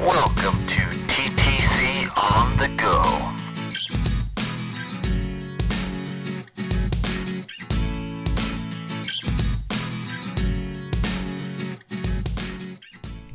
Welcome 0.00 0.66
to 0.66 0.82
TTC 1.08 2.10
on 2.18 2.58
the 2.58 2.68
Go. 2.76 3.32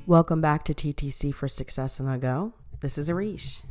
Welcome 0.06 0.40
back 0.40 0.64
to 0.66 0.74
TTC 0.76 1.34
for 1.34 1.48
Success 1.48 2.00
on 2.00 2.06
the 2.06 2.20
Go. 2.20 2.54
This 2.82 3.00
is 3.00 3.10
Erishe. 3.10 3.64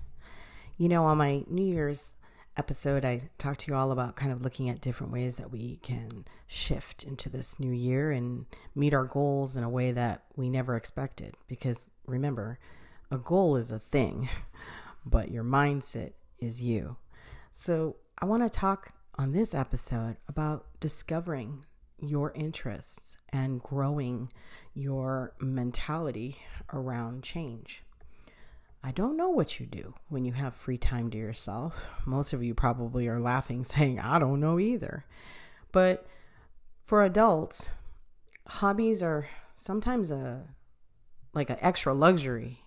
You 0.76 0.88
know, 0.88 1.04
on 1.04 1.16
my 1.16 1.44
New 1.48 1.64
Year's 1.64 2.16
episode, 2.56 3.04
I 3.04 3.30
talked 3.38 3.60
to 3.60 3.70
you 3.70 3.76
all 3.76 3.92
about 3.92 4.16
kind 4.16 4.32
of 4.32 4.42
looking 4.42 4.68
at 4.68 4.80
different 4.80 5.12
ways 5.12 5.36
that 5.36 5.52
we 5.52 5.76
can 5.76 6.24
shift 6.48 7.04
into 7.04 7.28
this 7.28 7.60
new 7.60 7.70
year 7.70 8.10
and 8.10 8.46
meet 8.74 8.94
our 8.94 9.04
goals 9.04 9.56
in 9.56 9.62
a 9.62 9.70
way 9.70 9.92
that 9.92 10.24
we 10.34 10.50
never 10.50 10.74
expected. 10.74 11.36
Because 11.46 11.92
remember, 12.08 12.58
a 13.10 13.18
goal 13.18 13.56
is 13.56 13.70
a 13.70 13.78
thing, 13.78 14.28
but 15.06 15.30
your 15.30 15.44
mindset 15.44 16.12
is 16.38 16.62
you. 16.62 16.96
So 17.52 17.96
I 18.18 18.26
want 18.26 18.42
to 18.42 18.48
talk 18.48 18.90
on 19.16 19.32
this 19.32 19.54
episode 19.54 20.16
about 20.28 20.66
discovering 20.80 21.64
your 21.98 22.32
interests 22.34 23.18
and 23.30 23.62
growing 23.62 24.30
your 24.74 25.34
mentality 25.40 26.38
around 26.72 27.22
change. 27.22 27.82
I 28.82 28.92
don't 28.92 29.16
know 29.16 29.28
what 29.28 29.60
you 29.60 29.66
do 29.66 29.94
when 30.08 30.24
you 30.24 30.32
have 30.32 30.54
free 30.54 30.78
time 30.78 31.10
to 31.10 31.18
yourself. 31.18 31.86
Most 32.06 32.32
of 32.32 32.42
you 32.42 32.54
probably 32.54 33.08
are 33.08 33.20
laughing, 33.20 33.64
saying, 33.64 34.00
I 34.00 34.18
don't 34.18 34.40
know 34.40 34.58
either. 34.58 35.04
But 35.72 36.06
for 36.84 37.04
adults, 37.04 37.68
hobbies 38.46 39.02
are 39.02 39.28
sometimes 39.54 40.10
a 40.10 40.46
like 41.32 41.50
an 41.50 41.58
extra 41.60 41.94
luxury. 41.94 42.64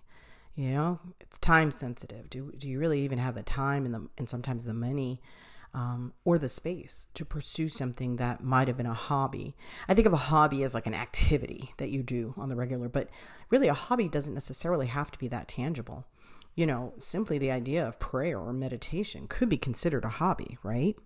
You 0.54 0.70
know, 0.70 1.00
it's 1.20 1.38
time 1.38 1.70
sensitive. 1.70 2.30
Do 2.30 2.52
do 2.56 2.68
you 2.68 2.78
really 2.78 3.00
even 3.02 3.18
have 3.18 3.34
the 3.34 3.42
time 3.42 3.84
and 3.84 3.94
the 3.94 4.08
and 4.16 4.28
sometimes 4.28 4.64
the 4.64 4.74
money 4.74 5.20
um, 5.74 6.12
or 6.24 6.38
the 6.38 6.48
space 6.48 7.08
to 7.14 7.24
pursue 7.24 7.68
something 7.68 8.16
that 8.16 8.42
might 8.44 8.68
have 8.68 8.76
been 8.76 8.86
a 8.86 8.94
hobby. 8.94 9.56
I 9.88 9.94
think 9.94 10.06
of 10.06 10.12
a 10.12 10.16
hobby 10.16 10.62
as 10.62 10.72
like 10.72 10.86
an 10.86 10.94
activity 10.94 11.74
that 11.78 11.90
you 11.90 12.02
do 12.02 12.32
on 12.36 12.48
the 12.48 12.56
regular, 12.56 12.88
but 12.88 13.10
really 13.50 13.68
a 13.68 13.74
hobby 13.74 14.08
doesn't 14.08 14.34
necessarily 14.34 14.86
have 14.86 15.10
to 15.10 15.18
be 15.18 15.28
that 15.28 15.48
tangible. 15.48 16.06
You 16.54 16.66
know, 16.66 16.92
simply 16.98 17.38
the 17.38 17.50
idea 17.50 17.86
of 17.86 17.98
prayer 17.98 18.38
or 18.38 18.52
meditation 18.52 19.26
could 19.26 19.48
be 19.48 19.56
considered 19.56 20.04
a 20.04 20.08
hobby, 20.08 20.56
right? 20.62 20.96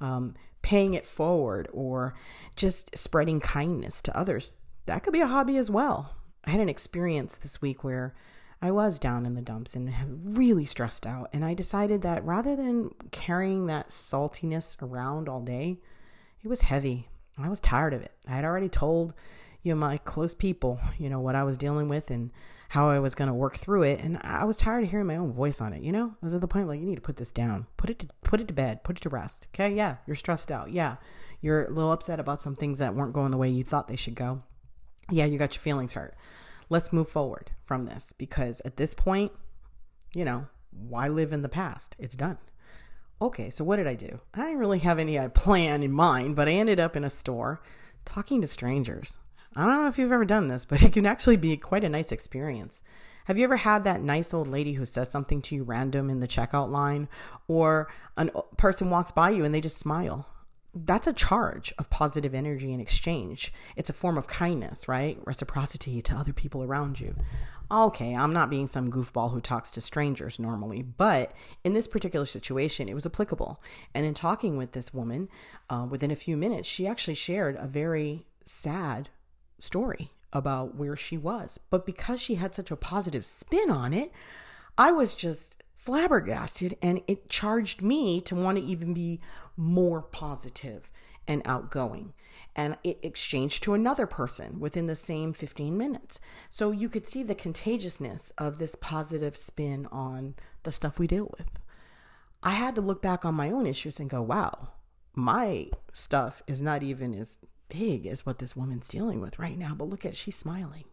Um, 0.00 0.36
paying 0.62 0.94
it 0.94 1.04
forward 1.04 1.68
or 1.72 2.14
just 2.54 2.96
spreading 2.96 3.40
kindness 3.40 4.00
to 4.02 4.16
others, 4.16 4.52
that 4.86 5.02
could 5.02 5.12
be 5.12 5.20
a 5.20 5.26
hobby 5.26 5.56
as 5.56 5.72
well. 5.72 6.14
I 6.44 6.50
had 6.50 6.60
an 6.60 6.68
experience 6.68 7.36
this 7.36 7.60
week 7.60 7.82
where 7.82 8.14
I 8.64 8.70
was 8.70 9.00
down 9.00 9.26
in 9.26 9.34
the 9.34 9.42
dumps 9.42 9.74
and 9.74 9.92
really 10.24 10.64
stressed 10.64 11.04
out. 11.04 11.28
And 11.32 11.44
I 11.44 11.52
decided 11.52 12.02
that 12.02 12.24
rather 12.24 12.54
than 12.54 12.94
carrying 13.10 13.66
that 13.66 13.88
saltiness 13.88 14.80
around 14.80 15.28
all 15.28 15.40
day, 15.40 15.78
it 16.44 16.48
was 16.48 16.62
heavy. 16.62 17.08
I 17.36 17.48
was 17.48 17.60
tired 17.60 17.92
of 17.92 18.02
it. 18.02 18.12
I 18.28 18.36
had 18.36 18.44
already 18.44 18.68
told, 18.68 19.14
you 19.62 19.74
know, 19.74 19.80
my 19.80 19.98
close 19.98 20.32
people, 20.32 20.78
you 20.96 21.10
know, 21.10 21.18
what 21.18 21.34
I 21.34 21.42
was 21.42 21.58
dealing 21.58 21.88
with 21.88 22.08
and 22.12 22.30
how 22.68 22.88
I 22.88 23.00
was 23.00 23.16
going 23.16 23.26
to 23.26 23.34
work 23.34 23.56
through 23.56 23.82
it. 23.82 23.98
And 23.98 24.18
I 24.22 24.44
was 24.44 24.58
tired 24.58 24.84
of 24.84 24.90
hearing 24.90 25.08
my 25.08 25.16
own 25.16 25.32
voice 25.32 25.60
on 25.60 25.72
it. 25.72 25.82
You 25.82 25.90
know, 25.90 26.14
I 26.22 26.24
was 26.24 26.34
at 26.34 26.40
the 26.40 26.46
point 26.46 26.68
like, 26.68 26.78
you 26.78 26.86
need 26.86 26.94
to 26.94 27.00
put 27.00 27.16
this 27.16 27.32
down, 27.32 27.66
put 27.76 27.90
it 27.90 27.98
to, 27.98 28.06
put 28.22 28.40
it 28.40 28.46
to 28.46 28.54
bed, 28.54 28.84
put 28.84 28.96
it 28.96 29.00
to 29.02 29.08
rest. 29.08 29.48
Okay. 29.52 29.74
Yeah. 29.74 29.96
You're 30.06 30.14
stressed 30.14 30.52
out. 30.52 30.70
Yeah. 30.70 30.96
You're 31.40 31.64
a 31.64 31.70
little 31.70 31.90
upset 31.90 32.20
about 32.20 32.40
some 32.40 32.54
things 32.54 32.78
that 32.78 32.94
weren't 32.94 33.12
going 33.12 33.32
the 33.32 33.38
way 33.38 33.48
you 33.48 33.64
thought 33.64 33.88
they 33.88 33.96
should 33.96 34.14
go. 34.14 34.44
Yeah. 35.10 35.24
You 35.24 35.36
got 35.36 35.56
your 35.56 35.62
feelings 35.62 35.94
hurt 35.94 36.14
let's 36.72 36.92
move 36.92 37.08
forward 37.08 37.50
from 37.62 37.84
this 37.84 38.12
because 38.12 38.62
at 38.64 38.78
this 38.78 38.94
point, 38.94 39.30
you 40.14 40.24
know, 40.24 40.46
why 40.70 41.06
live 41.06 41.32
in 41.32 41.42
the 41.42 41.48
past? 41.48 41.94
It's 41.98 42.16
done. 42.16 42.38
Okay, 43.20 43.50
so 43.50 43.62
what 43.62 43.76
did 43.76 43.86
I 43.86 43.94
do? 43.94 44.20
I 44.34 44.40
didn't 44.40 44.58
really 44.58 44.80
have 44.80 44.98
any 44.98 45.18
plan 45.28 45.82
in 45.82 45.92
mind, 45.92 46.34
but 46.34 46.48
I 46.48 46.52
ended 46.52 46.80
up 46.80 46.96
in 46.96 47.04
a 47.04 47.10
store 47.10 47.60
talking 48.04 48.40
to 48.40 48.46
strangers. 48.46 49.18
I 49.54 49.66
don't 49.66 49.82
know 49.82 49.86
if 49.86 49.98
you've 49.98 50.10
ever 50.10 50.24
done 50.24 50.48
this, 50.48 50.64
but 50.64 50.82
it 50.82 50.94
can 50.94 51.04
actually 51.04 51.36
be 51.36 51.56
quite 51.58 51.84
a 51.84 51.88
nice 51.90 52.10
experience. 52.10 52.82
Have 53.26 53.36
you 53.38 53.44
ever 53.44 53.58
had 53.58 53.84
that 53.84 54.02
nice 54.02 54.34
old 54.34 54.48
lady 54.48 54.72
who 54.72 54.84
says 54.84 55.10
something 55.10 55.42
to 55.42 55.54
you 55.54 55.62
random 55.62 56.10
in 56.10 56.20
the 56.20 56.26
checkout 56.26 56.70
line, 56.70 57.08
or 57.46 57.88
a 58.16 58.26
person 58.56 58.90
walks 58.90 59.12
by 59.12 59.30
you 59.30 59.44
and 59.44 59.54
they 59.54 59.60
just 59.60 59.78
smile? 59.78 60.26
That's 60.74 61.06
a 61.06 61.12
charge 61.12 61.72
of 61.78 61.90
positive 61.90 62.34
energy 62.34 62.72
and 62.72 62.80
exchange. 62.80 63.52
It's 63.76 63.90
a 63.90 63.94
form 63.94 64.16
of 64.16 64.26
kindness, 64.26 64.88
right? 64.88 65.18
Reciprocity 65.26 66.00
to 66.02 66.14
other 66.14 66.32
people 66.32 66.62
around 66.62 66.98
you. 66.98 67.14
Okay, 67.70 68.14
I'm 68.14 68.32
not 68.32 68.50
being 68.50 68.68
some 68.68 68.90
goofball 68.90 69.32
who 69.32 69.40
talks 69.40 69.70
to 69.72 69.80
strangers 69.80 70.38
normally, 70.38 70.82
but 70.82 71.32
in 71.64 71.72
this 71.72 71.88
particular 71.88 72.26
situation, 72.26 72.88
it 72.88 72.94
was 72.94 73.06
applicable. 73.06 73.62
And 73.94 74.04
in 74.04 74.14
talking 74.14 74.56
with 74.56 74.72
this 74.72 74.92
woman, 74.92 75.28
uh, 75.70 75.86
within 75.88 76.10
a 76.10 76.16
few 76.16 76.36
minutes, 76.36 76.68
she 76.68 76.86
actually 76.86 77.14
shared 77.14 77.56
a 77.56 77.66
very 77.66 78.26
sad 78.44 79.08
story 79.58 80.10
about 80.32 80.74
where 80.74 80.96
she 80.96 81.16
was. 81.16 81.60
But 81.70 81.86
because 81.86 82.20
she 82.20 82.36
had 82.36 82.54
such 82.54 82.70
a 82.70 82.76
positive 82.76 83.24
spin 83.24 83.70
on 83.70 83.92
it, 83.92 84.12
I 84.76 84.92
was 84.92 85.14
just 85.14 85.61
flabbergasted 85.82 86.76
and 86.80 87.00
it 87.08 87.28
charged 87.28 87.82
me 87.82 88.20
to 88.20 88.36
want 88.36 88.56
to 88.56 88.64
even 88.64 88.94
be 88.94 89.20
more 89.56 90.00
positive 90.00 90.92
and 91.26 91.42
outgoing. 91.44 92.12
And 92.54 92.76
it 92.84 93.00
exchanged 93.02 93.64
to 93.64 93.74
another 93.74 94.06
person 94.06 94.60
within 94.60 94.86
the 94.86 94.94
same 94.94 95.32
15 95.32 95.76
minutes. 95.76 96.20
So 96.50 96.70
you 96.70 96.88
could 96.88 97.08
see 97.08 97.24
the 97.24 97.34
contagiousness 97.34 98.32
of 98.38 98.58
this 98.58 98.76
positive 98.76 99.36
spin 99.36 99.88
on 99.90 100.34
the 100.62 100.70
stuff 100.70 101.00
we 101.00 101.08
deal 101.08 101.34
with. 101.36 101.58
I 102.44 102.50
had 102.50 102.76
to 102.76 102.80
look 102.80 103.02
back 103.02 103.24
on 103.24 103.34
my 103.34 103.50
own 103.50 103.66
issues 103.66 103.98
and 103.98 104.08
go 104.08 104.22
wow 104.22 104.68
my 105.14 105.68
stuff 105.92 106.42
is 106.46 106.62
not 106.62 106.82
even 106.82 107.12
as 107.12 107.38
big 107.68 108.06
as 108.06 108.24
what 108.24 108.38
this 108.38 108.56
woman's 108.56 108.88
dealing 108.88 109.20
with 109.20 109.38
right 109.38 109.58
now 109.58 109.74
but 109.74 109.88
look 109.88 110.04
at 110.04 110.16
she's 110.16 110.36
smiling. 110.36 110.84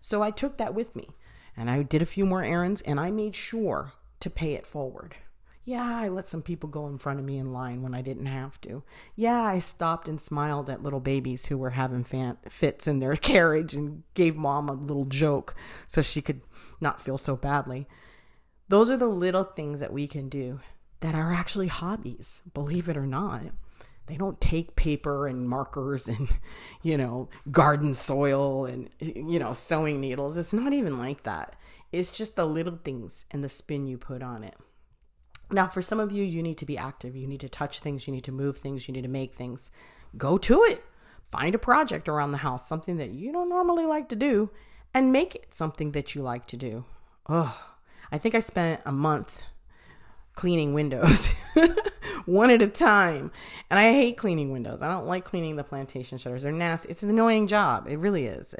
So 0.00 0.20
i 0.22 0.32
took 0.32 0.56
that 0.58 0.74
with 0.74 0.96
me 0.96 1.10
and 1.56 1.70
i 1.70 1.82
did 1.82 2.02
a 2.02 2.06
few 2.06 2.26
more 2.26 2.42
errands 2.42 2.82
and 2.82 2.98
i 2.98 3.10
made 3.10 3.36
sure 3.36 3.92
to 4.26 4.30
pay 4.30 4.54
it 4.54 4.66
forward. 4.66 5.14
Yeah, 5.64 5.84
I 5.84 6.08
let 6.08 6.28
some 6.28 6.42
people 6.42 6.68
go 6.68 6.88
in 6.88 6.98
front 6.98 7.20
of 7.20 7.24
me 7.24 7.38
in 7.38 7.52
line 7.52 7.80
when 7.80 7.94
I 7.94 8.02
didn't 8.02 8.26
have 8.26 8.60
to. 8.62 8.82
Yeah, 9.14 9.40
I 9.40 9.60
stopped 9.60 10.08
and 10.08 10.20
smiled 10.20 10.68
at 10.68 10.82
little 10.82 10.98
babies 10.98 11.46
who 11.46 11.56
were 11.56 11.70
having 11.70 12.02
fan- 12.02 12.38
fits 12.48 12.88
in 12.88 12.98
their 12.98 13.14
carriage 13.30 13.74
and 13.74 14.02
gave 14.14 14.36
mom 14.36 14.68
a 14.68 14.72
little 14.72 15.04
joke 15.04 15.54
so 15.86 16.02
she 16.02 16.20
could 16.20 16.40
not 16.80 17.00
feel 17.00 17.18
so 17.18 17.36
badly. 17.36 17.86
Those 18.68 18.90
are 18.90 18.96
the 18.96 19.06
little 19.06 19.44
things 19.44 19.78
that 19.78 19.92
we 19.92 20.08
can 20.08 20.28
do 20.28 20.58
that 21.00 21.14
are 21.14 21.32
actually 21.32 21.68
hobbies, 21.68 22.42
believe 22.52 22.88
it 22.88 22.96
or 22.96 23.06
not. 23.06 23.42
They 24.06 24.16
don't 24.16 24.40
take 24.40 24.76
paper 24.76 25.28
and 25.28 25.48
markers 25.48 26.08
and, 26.08 26.28
you 26.82 26.96
know, 26.96 27.28
garden 27.50 27.94
soil 27.94 28.66
and, 28.66 28.90
you 28.98 29.38
know, 29.38 29.52
sewing 29.52 30.00
needles. 30.00 30.36
It's 30.36 30.52
not 30.52 30.72
even 30.72 30.98
like 30.98 31.22
that. 31.24 31.54
It's 31.92 32.12
just 32.12 32.36
the 32.36 32.46
little 32.46 32.78
things 32.82 33.24
and 33.30 33.42
the 33.42 33.48
spin 33.48 33.86
you 33.86 33.98
put 33.98 34.22
on 34.22 34.44
it. 34.44 34.54
Now, 35.50 35.68
for 35.68 35.82
some 35.82 36.00
of 36.00 36.10
you, 36.10 36.24
you 36.24 36.42
need 36.42 36.58
to 36.58 36.66
be 36.66 36.76
active. 36.76 37.14
You 37.14 37.26
need 37.26 37.40
to 37.40 37.48
touch 37.48 37.80
things. 37.80 38.06
You 38.06 38.12
need 38.12 38.24
to 38.24 38.32
move 38.32 38.58
things. 38.58 38.88
You 38.88 38.94
need 38.94 39.02
to 39.02 39.08
make 39.08 39.34
things. 39.34 39.70
Go 40.16 40.38
to 40.38 40.64
it. 40.64 40.84
Find 41.22 41.54
a 41.54 41.58
project 41.58 42.08
around 42.08 42.32
the 42.32 42.38
house, 42.38 42.68
something 42.68 42.96
that 42.96 43.10
you 43.10 43.32
don't 43.32 43.48
normally 43.48 43.86
like 43.86 44.08
to 44.10 44.16
do, 44.16 44.50
and 44.94 45.12
make 45.12 45.34
it 45.34 45.54
something 45.54 45.92
that 45.92 46.14
you 46.14 46.22
like 46.22 46.46
to 46.48 46.56
do. 46.56 46.84
Oh, 47.28 47.66
I 48.10 48.18
think 48.18 48.34
I 48.34 48.40
spent 48.40 48.80
a 48.84 48.92
month 48.92 49.42
cleaning 50.34 50.74
windows 50.74 51.30
one 52.26 52.50
at 52.50 52.60
a 52.60 52.66
time. 52.66 53.30
And 53.70 53.78
I 53.78 53.92
hate 53.92 54.16
cleaning 54.16 54.52
windows. 54.52 54.82
I 54.82 54.88
don't 54.88 55.06
like 55.06 55.24
cleaning 55.24 55.56
the 55.56 55.64
plantation 55.64 56.18
shutters. 56.18 56.42
They're 56.42 56.52
nasty. 56.52 56.90
It's 56.90 57.02
an 57.02 57.10
annoying 57.10 57.46
job. 57.46 57.86
It 57.88 57.98
really 57.98 58.26
is. 58.26 58.54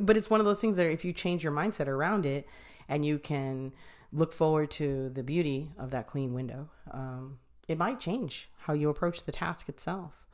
But 0.00 0.16
it's 0.16 0.30
one 0.30 0.40
of 0.40 0.46
those 0.46 0.60
things 0.60 0.76
that 0.78 0.90
if 0.90 1.04
you 1.04 1.12
change 1.12 1.44
your 1.44 1.52
mindset 1.52 1.88
around 1.88 2.24
it 2.24 2.48
and 2.88 3.04
you 3.04 3.18
can 3.18 3.72
look 4.12 4.32
forward 4.32 4.70
to 4.70 5.10
the 5.10 5.22
beauty 5.22 5.72
of 5.78 5.90
that 5.90 6.06
clean 6.06 6.32
window, 6.32 6.70
um, 6.90 7.38
it 7.68 7.76
might 7.76 8.00
change 8.00 8.48
how 8.60 8.72
you 8.72 8.88
approach 8.88 9.24
the 9.24 9.32
task 9.32 9.68
itself. 9.68 10.24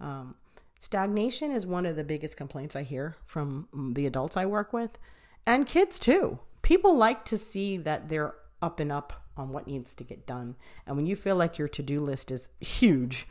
Um, 0.00 0.36
stagnation 0.78 1.50
is 1.50 1.66
one 1.66 1.86
of 1.86 1.96
the 1.96 2.04
biggest 2.04 2.36
complaints 2.36 2.76
I 2.76 2.82
hear 2.82 3.16
from 3.26 3.68
the 3.94 4.06
adults 4.06 4.36
I 4.36 4.46
work 4.46 4.72
with 4.72 4.98
and 5.44 5.66
kids 5.66 5.98
too. 5.98 6.38
People 6.62 6.96
like 6.96 7.24
to 7.26 7.38
see 7.38 7.76
that 7.76 8.08
they're 8.08 8.34
up 8.62 8.80
and 8.80 8.92
up 8.92 9.24
on 9.36 9.50
what 9.50 9.66
needs 9.66 9.94
to 9.94 10.04
get 10.04 10.26
done. 10.26 10.56
And 10.86 10.96
when 10.96 11.06
you 11.06 11.16
feel 11.16 11.36
like 11.36 11.58
your 11.58 11.68
to 11.68 11.82
do 11.82 12.00
list 12.00 12.30
is 12.30 12.48
huge, 12.60 13.26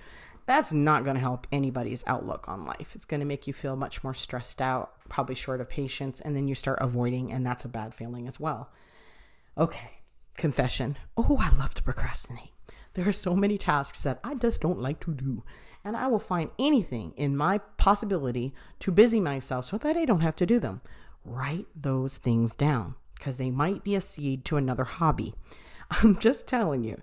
that's 0.45 0.71
not 0.71 1.03
going 1.03 1.15
to 1.15 1.21
help 1.21 1.47
anybody's 1.51 2.03
outlook 2.05 2.47
on 2.47 2.65
life. 2.65 2.95
It's 2.95 3.05
going 3.05 3.19
to 3.19 3.25
make 3.25 3.47
you 3.47 3.53
feel 3.53 3.75
much 3.75 4.03
more 4.03 4.13
stressed 4.13 4.61
out, 4.61 4.93
probably 5.09 5.35
short 5.35 5.59
of 5.61 5.69
patience, 5.69 6.21
and 6.21 6.35
then 6.35 6.47
you 6.47 6.53
start 6.53 6.77
avoiding, 6.81 7.31
and 7.31 7.45
that's 7.45 7.65
a 7.65 7.67
bad 7.69 7.95
feeling 7.95 8.27
as 8.27 8.39
well. 8.39 8.69
Okay, 9.57 10.01
confession. 10.35 10.97
Oh, 11.17 11.37
I 11.39 11.49
love 11.57 11.73
to 11.75 11.83
procrastinate. 11.83 12.51
There 12.93 13.07
are 13.07 13.11
so 13.11 13.35
many 13.35 13.57
tasks 13.57 14.01
that 14.03 14.19
I 14.23 14.35
just 14.35 14.61
don't 14.61 14.79
like 14.79 14.99
to 15.01 15.13
do, 15.13 15.43
and 15.83 15.97
I 15.97 16.07
will 16.07 16.19
find 16.19 16.51
anything 16.59 17.13
in 17.17 17.35
my 17.35 17.57
possibility 17.77 18.53
to 18.81 18.91
busy 18.91 19.19
myself 19.19 19.65
so 19.65 19.77
that 19.79 19.97
I 19.97 20.05
don't 20.05 20.21
have 20.21 20.35
to 20.37 20.45
do 20.45 20.59
them. 20.59 20.81
Write 21.23 21.65
those 21.75 22.17
things 22.17 22.53
down. 22.53 22.95
because 23.15 23.37
they 23.37 23.49
might 23.49 23.83
be 23.83 23.95
a 23.95 24.01
seed 24.01 24.45
to 24.45 24.57
another 24.57 24.83
hobby. 24.83 25.33
I'm 25.91 26.17
just 26.17 26.47
telling 26.47 26.83
you. 26.83 27.01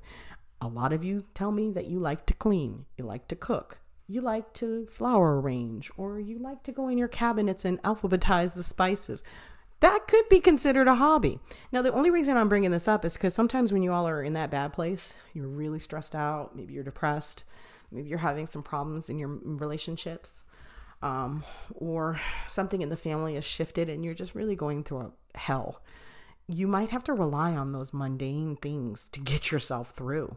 A 0.60 0.68
lot 0.68 0.92
of 0.92 1.04
you 1.04 1.24
tell 1.34 1.50
me 1.50 1.70
that 1.72 1.86
you 1.86 1.98
like 1.98 2.24
to 2.26 2.34
clean, 2.34 2.86
you 2.96 3.04
like 3.04 3.26
to 3.28 3.36
cook, 3.36 3.80
you 4.06 4.20
like 4.20 4.52
to 4.54 4.86
flower 4.86 5.40
arrange, 5.40 5.90
or 5.96 6.20
you 6.20 6.38
like 6.38 6.62
to 6.64 6.72
go 6.72 6.88
in 6.88 6.98
your 6.98 7.08
cabinets 7.08 7.64
and 7.64 7.82
alphabetize 7.82 8.54
the 8.54 8.62
spices. 8.62 9.24
That 9.80 10.06
could 10.06 10.28
be 10.28 10.38
considered 10.38 10.86
a 10.86 10.94
hobby. 10.94 11.40
Now, 11.72 11.82
the 11.82 11.92
only 11.92 12.10
reason 12.10 12.36
I'm 12.36 12.48
bringing 12.48 12.70
this 12.70 12.86
up 12.86 13.04
is 13.04 13.14
because 13.14 13.34
sometimes 13.34 13.72
when 13.72 13.82
you 13.82 13.92
all 13.92 14.06
are 14.06 14.22
in 14.22 14.34
that 14.34 14.52
bad 14.52 14.72
place, 14.72 15.16
you're 15.32 15.48
really 15.48 15.80
stressed 15.80 16.14
out, 16.14 16.54
maybe 16.54 16.74
you're 16.74 16.84
depressed, 16.84 17.42
maybe 17.90 18.08
you're 18.08 18.18
having 18.18 18.46
some 18.46 18.62
problems 18.62 19.10
in 19.10 19.18
your 19.18 19.40
relationships, 19.42 20.44
um, 21.02 21.42
or 21.74 22.20
something 22.46 22.80
in 22.80 22.88
the 22.88 22.96
family 22.96 23.34
has 23.34 23.44
shifted 23.44 23.88
and 23.88 24.04
you're 24.04 24.14
just 24.14 24.34
really 24.36 24.54
going 24.54 24.84
through 24.84 25.00
a 25.00 25.38
hell. 25.38 25.82
You 26.46 26.66
might 26.66 26.90
have 26.90 27.04
to 27.04 27.12
rely 27.12 27.52
on 27.52 27.72
those 27.72 27.92
mundane 27.92 28.56
things 28.56 29.08
to 29.10 29.20
get 29.20 29.50
yourself 29.50 29.90
through. 29.90 30.36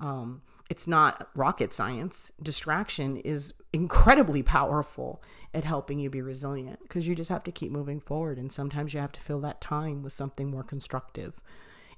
Um, 0.00 0.42
it's 0.68 0.88
not 0.88 1.28
rocket 1.34 1.72
science. 1.72 2.32
Distraction 2.42 3.18
is 3.18 3.52
incredibly 3.72 4.42
powerful 4.42 5.22
at 5.54 5.64
helping 5.64 5.98
you 5.98 6.10
be 6.10 6.22
resilient 6.22 6.80
because 6.82 7.06
you 7.06 7.14
just 7.14 7.30
have 7.30 7.44
to 7.44 7.52
keep 7.52 7.70
moving 7.70 8.00
forward. 8.00 8.38
And 8.38 8.50
sometimes 8.50 8.94
you 8.94 9.00
have 9.00 9.12
to 9.12 9.20
fill 9.20 9.40
that 9.40 9.60
time 9.60 10.02
with 10.02 10.12
something 10.12 10.50
more 10.50 10.62
constructive. 10.62 11.40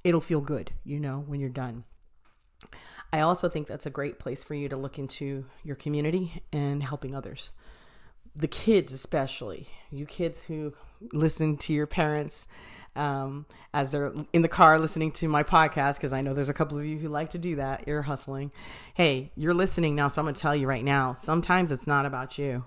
It'll 0.03 0.21
feel 0.21 0.41
good, 0.41 0.73
you 0.85 1.01
know, 1.01 1.25
when 1.27 1.41
you're 1.41 1.49
done. 1.49 1.85
I 3.13 3.21
also 3.21 3.49
think 3.49 3.67
that's 3.67 3.87
a 3.87 3.91
great 3.91 4.19
place 4.19 4.43
for 4.43 4.55
you 4.55 4.69
to 4.69 4.77
look 4.77 4.99
into 4.99 5.47
your 5.63 5.77
community 5.77 6.43
and 6.53 6.83
helping 6.83 7.15
others. 7.15 7.53
The 8.35 8.49
kids, 8.49 8.93
especially, 8.93 9.69
you 9.91 10.07
kids 10.07 10.45
who 10.45 10.75
listen 11.13 11.57
to 11.59 11.73
your 11.73 11.87
parents 11.87 12.49
um, 12.97 13.47
as 13.73 13.91
they're 13.91 14.13
in 14.33 14.43
the 14.43 14.49
car 14.49 14.79
listening 14.79 15.11
to 15.13 15.29
my 15.29 15.43
podcast, 15.43 15.97
because 15.97 16.13
I 16.13 16.21
know 16.21 16.35
there's 16.35 16.49
a 16.49 16.55
couple 16.55 16.79
of 16.79 16.85
you 16.85 16.99
who 16.99 17.09
like 17.09 17.31
to 17.31 17.39
do 17.39 17.57
that. 17.57 17.87
You're 17.87 18.03
hustling. 18.03 18.53
Hey, 18.95 19.33
you're 19.37 19.55
listening 19.55 19.95
now, 19.95 20.09
so 20.09 20.21
I'm 20.21 20.27
going 20.27 20.35
to 20.35 20.41
tell 20.41 20.55
you 20.55 20.67
right 20.67 20.85
now 20.85 21.13
sometimes 21.13 21.73
it's 21.73 21.87
not 21.87 22.07
about 22.07 22.39
you. 22.39 22.65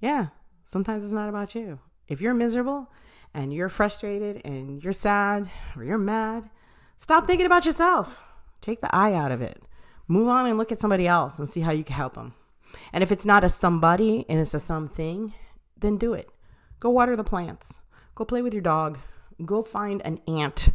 Yeah, 0.00 0.28
sometimes 0.64 1.04
it's 1.04 1.12
not 1.12 1.28
about 1.28 1.54
you. 1.54 1.78
If 2.08 2.20
you're 2.20 2.34
miserable 2.34 2.90
and 3.32 3.52
you're 3.52 3.68
frustrated 3.68 4.42
and 4.44 4.82
you're 4.82 4.92
sad 4.92 5.48
or 5.76 5.84
you're 5.84 5.98
mad, 5.98 6.50
stop 6.98 7.26
thinking 7.26 7.46
about 7.46 7.64
yourself. 7.64 8.20
Take 8.60 8.80
the 8.80 8.94
eye 8.94 9.14
out 9.14 9.32
of 9.32 9.40
it. 9.42 9.62
Move 10.08 10.28
on 10.28 10.46
and 10.46 10.58
look 10.58 10.72
at 10.72 10.80
somebody 10.80 11.06
else 11.06 11.38
and 11.38 11.48
see 11.48 11.60
how 11.60 11.72
you 11.72 11.84
can 11.84 11.94
help 11.94 12.14
them. 12.14 12.34
And 12.92 13.02
if 13.02 13.12
it's 13.12 13.24
not 13.24 13.44
a 13.44 13.48
somebody 13.48 14.26
and 14.28 14.40
it's 14.40 14.54
a 14.54 14.58
something, 14.58 15.32
then 15.78 15.98
do 15.98 16.12
it. 16.14 16.30
Go 16.80 16.90
water 16.90 17.14
the 17.16 17.24
plants. 17.24 17.80
Go 18.14 18.24
play 18.24 18.42
with 18.42 18.52
your 18.52 18.62
dog 18.62 18.98
go 19.46 19.62
find 19.62 20.02
an 20.04 20.20
ant 20.26 20.70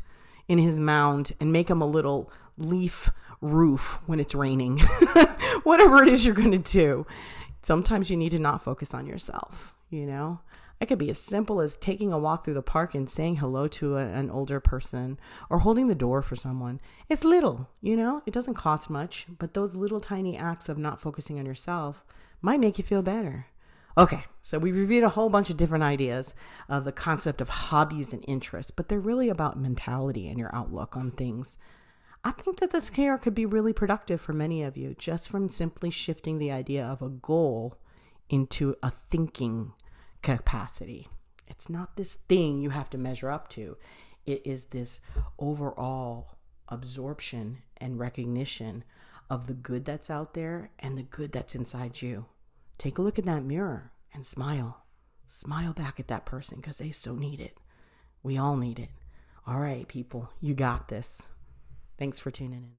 in 0.48 0.58
his 0.58 0.80
mound 0.80 1.34
and 1.40 1.52
make 1.52 1.70
him 1.70 1.82
a 1.82 1.88
little 1.88 2.32
leaf 2.58 3.12
roof 3.42 4.00
when 4.06 4.20
it's 4.20 4.36
raining. 4.36 4.80
Whatever 5.64 6.02
it 6.04 6.10
is 6.10 6.26
you're 6.26 6.36
going 6.36 6.52
to 6.52 6.58
do. 6.58 7.06
Sometimes 7.62 8.10
you 8.10 8.18
need 8.18 8.32
to 8.32 8.40
not 8.40 8.64
focus 8.64 8.94
on 8.94 9.06
yourself, 9.06 9.76
you 9.90 10.06
know? 10.06 10.40
It 10.80 10.86
could 10.86 11.00
be 11.00 11.10
as 11.10 11.20
simple 11.20 11.60
as 11.60 11.76
taking 11.76 12.14
a 12.14 12.20
walk 12.20 12.46
through 12.46 12.54
the 12.54 12.62
park 12.62 12.94
and 12.94 13.10
saying 13.10 13.38
hello 13.38 13.68
to 13.70 13.98
a, 13.98 14.06
an 14.06 14.30
older 14.30 14.60
person 14.60 15.20
or 15.50 15.60
holding 15.60 15.88
the 15.88 15.96
door 15.96 16.22
for 16.22 16.36
someone. 16.36 16.80
It's 17.10 17.24
little, 17.24 17.68
you 17.82 17.98
know? 17.98 18.22
It 18.28 18.34
doesn't 18.34 18.54
cost 18.54 18.90
much, 18.90 19.26
but 19.40 19.54
those 19.54 19.76
little 19.76 20.00
tiny 20.00 20.38
acts 20.38 20.70
of 20.70 20.78
not 20.78 21.02
focusing 21.02 21.40
on 21.40 21.48
yourself 21.48 22.04
might 22.42 22.60
make 22.60 22.78
you 22.78 22.84
feel 22.84 23.02
better. 23.02 23.48
Okay, 23.98 24.26
so 24.44 24.60
we 24.60 24.72
reviewed 24.72 25.04
a 25.04 25.10
whole 25.10 25.30
bunch 25.30 25.50
of 25.50 25.58
different 25.58 25.84
ideas 25.84 26.36
of 26.70 26.84
the 26.84 26.92
concept 26.92 27.42
of 27.42 27.50
hobbies 27.50 28.14
and 28.14 28.24
interests, 28.28 28.70
but 28.70 28.90
they're 28.90 29.00
really 29.00 29.28
about 29.28 29.60
mentality 29.60 30.28
and 30.28 30.38
your 30.38 30.54
outlook 30.56 30.96
on 30.96 31.10
things. 31.10 31.58
I 32.24 32.30
think 32.32 32.60
that 32.60 32.70
this 32.70 32.92
care 32.92 33.18
could 33.18 33.34
be 33.34 33.48
really 33.48 33.74
productive 33.74 34.22
for 34.22 34.34
many 34.34 34.62
of 34.62 34.78
you 34.78 34.96
just 35.00 35.30
from 35.30 35.50
simply 35.50 35.90
shifting 35.90 36.38
the 36.38 36.52
idea 36.52 36.86
of 36.86 37.02
a 37.02 37.10
goal 37.10 37.80
into 38.30 38.76
a 38.84 38.92
thinking 38.92 39.74
capacity. 40.22 41.08
It's 41.48 41.68
not 41.68 41.96
this 41.96 42.20
thing 42.30 42.62
you 42.62 42.70
have 42.70 42.92
to 42.92 43.00
measure 43.00 43.32
up 43.32 43.48
to, 43.50 43.78
it 44.28 44.46
is 44.46 44.66
this 44.66 45.02
overall 45.40 46.38
absorption 46.68 47.64
and 47.78 47.98
recognition 47.98 48.84
of 49.28 49.48
the 49.48 49.54
good 49.56 49.86
that's 49.86 50.12
out 50.12 50.36
there 50.36 50.70
and 50.78 50.98
the 51.00 51.04
good 51.04 51.32
that's 51.32 51.56
inside 51.56 52.02
you. 52.02 52.26
Take 52.78 52.98
a 52.98 53.02
look 53.02 53.18
in 53.18 53.26
that 53.26 53.44
mirror 53.44 53.92
and 54.14 54.26
smile. 54.26 54.84
Smile 55.26 55.74
back 55.74 56.00
at 56.00 56.08
that 56.08 56.26
person 56.26 56.58
because 56.58 56.78
they 56.78 56.92
so 56.92 57.16
need 57.16 57.40
it. 57.40 57.58
We 58.24 58.38
all 58.38 58.56
need 58.56 58.80
it. 58.80 58.90
All 59.46 59.60
right, 59.60 59.88
people, 59.88 60.30
you 60.42 60.54
got 60.54 60.88
this. 60.88 61.30
Thanks 61.98 62.20
for 62.20 62.32
tuning 62.32 62.54
in. 62.54 62.72